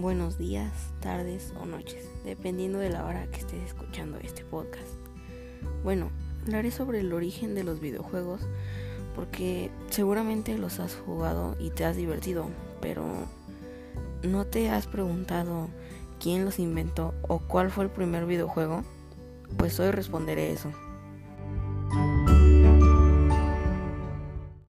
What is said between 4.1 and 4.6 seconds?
este